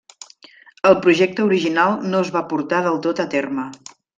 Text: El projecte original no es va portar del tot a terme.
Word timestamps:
El 0.91 0.95
projecte 1.03 1.45
original 1.51 1.95
no 2.15 2.25
es 2.27 2.33
va 2.39 2.45
portar 2.55 2.81
del 2.89 3.01
tot 3.07 3.25
a 3.27 3.31
terme. 3.39 3.69